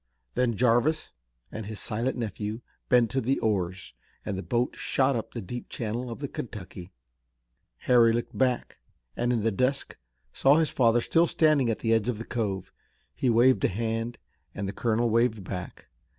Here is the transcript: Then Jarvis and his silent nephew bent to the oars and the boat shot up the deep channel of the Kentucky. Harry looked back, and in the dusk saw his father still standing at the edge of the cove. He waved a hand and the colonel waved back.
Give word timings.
Then 0.33 0.55
Jarvis 0.55 1.11
and 1.51 1.67
his 1.67 1.79
silent 1.79 2.17
nephew 2.17 2.61
bent 2.89 3.11
to 3.11 3.21
the 3.21 3.37
oars 3.37 3.93
and 4.25 4.35
the 4.35 4.41
boat 4.41 4.75
shot 4.75 5.15
up 5.15 5.31
the 5.31 5.41
deep 5.43 5.69
channel 5.69 6.09
of 6.09 6.17
the 6.17 6.27
Kentucky. 6.27 6.91
Harry 7.85 8.11
looked 8.11 8.35
back, 8.35 8.79
and 9.15 9.31
in 9.31 9.43
the 9.43 9.51
dusk 9.51 9.97
saw 10.33 10.55
his 10.55 10.71
father 10.71 11.01
still 11.01 11.27
standing 11.27 11.69
at 11.69 11.77
the 11.81 11.93
edge 11.93 12.09
of 12.09 12.17
the 12.17 12.25
cove. 12.25 12.71
He 13.13 13.29
waved 13.29 13.63
a 13.63 13.67
hand 13.67 14.17
and 14.55 14.67
the 14.67 14.73
colonel 14.73 15.07
waved 15.07 15.43
back. 15.43 15.87